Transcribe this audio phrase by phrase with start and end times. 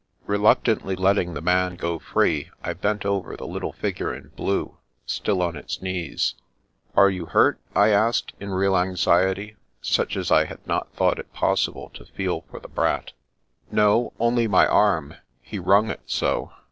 [0.25, 5.43] Reluctantly letting the man go free, I bent over the little figure in blue, still
[5.43, 6.33] on its knees."
[6.97, 11.31] Are you hurt?" I asked in real anxiety, such as I had not thought it
[11.33, 13.11] possible to feel for the Brat."
[13.81, 15.17] No— only my arm.
[15.39, 16.51] He wrung it so.